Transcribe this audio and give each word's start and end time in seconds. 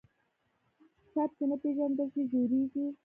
ټپ 1.13 1.29
چې 1.37 1.43
نه 1.49 1.55
پېژندل 1.61 2.07
شي، 2.13 2.21
ژورېږي. 2.31 2.85